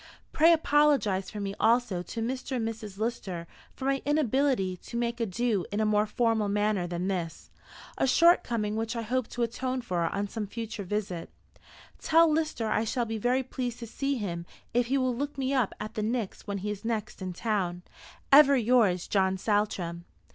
Pray 0.33 0.51
apologise 0.51 1.29
for 1.29 1.39
me 1.39 1.53
also 1.59 2.01
to 2.01 2.21
Mr. 2.23 2.55
and 2.55 2.67
Mrs. 2.67 2.97
Lister 2.97 3.45
for 3.75 3.85
my 3.85 4.01
inability 4.03 4.75
to 4.77 4.97
make 4.97 5.19
my 5.19 5.27
adieux 5.27 5.63
in 5.71 5.79
a 5.79 5.85
more 5.85 6.07
formal 6.07 6.49
manner 6.49 6.87
than 6.87 7.07
this, 7.07 7.51
a 7.99 8.07
shortcoming 8.07 8.75
which 8.75 8.95
I 8.95 9.03
hope 9.03 9.27
to 9.27 9.43
atone 9.43 9.79
for 9.81 10.05
on 10.11 10.27
some 10.27 10.47
future 10.47 10.81
visit. 10.83 11.29
Tell 11.99 12.27
Lister 12.27 12.67
I 12.67 12.83
shall 12.83 13.05
be 13.05 13.19
very 13.19 13.43
pleased 13.43 13.77
to 13.77 13.85
see 13.85 14.17
him 14.17 14.47
if 14.73 14.87
he 14.87 14.97
will 14.97 15.15
look 15.15 15.37
me 15.37 15.53
up 15.53 15.71
at 15.79 15.93
the 15.93 16.01
Pnyx 16.01 16.47
when 16.47 16.57
he 16.57 16.71
is 16.71 16.83
next 16.83 17.21
in 17.21 17.31
town. 17.31 17.83
"Ever 18.31 18.57
yours, 18.57 19.07
JOHN 19.07 19.37
SALTRAM." 19.37 20.05